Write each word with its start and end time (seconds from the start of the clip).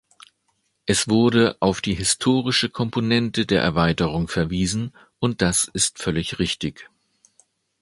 Es 0.87 1.09
wurde 1.09 1.57
auf 1.59 1.79
die 1.79 1.93
historische 1.93 2.71
Komponente 2.71 3.45
der 3.45 3.61
Erweiterung 3.61 4.27
verwiesen, 4.29 4.95
und 5.19 5.43
das 5.43 5.65
ist 5.71 5.99
völlig 5.99 6.39
richtig. 6.39 6.89